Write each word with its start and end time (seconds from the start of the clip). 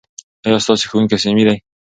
ایا 0.45 0.57
ستا 0.63 0.73
ښوونکی 0.89 1.17
صمیمي 1.23 1.43
دی؟ 1.47 1.57